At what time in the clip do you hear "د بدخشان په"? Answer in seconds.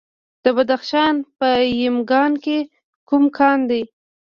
0.43-1.49